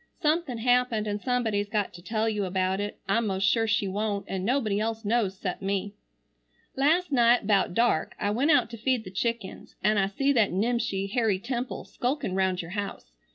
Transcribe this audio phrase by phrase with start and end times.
[0.19, 2.97] Something happened and somebody's got to tell you about it.
[3.07, 5.93] I'm most sure she wont, and nobody else knows cept me.
[6.75, 10.51] "Last night 'bout dark I went out to feed the chickens, an' I see that
[10.51, 13.11] nimshi Harry Temple skulkin round your house.